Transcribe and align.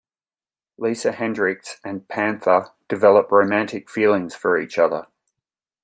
Lisa 0.79 1.11
Hendricks 1.11 1.79
and 1.83 2.07
Panther 2.07 2.71
develop 2.89 3.29
romantic 3.31 3.87
feelings 3.87 4.33
for 4.33 4.57
each 4.59 4.79
other. 4.79 5.05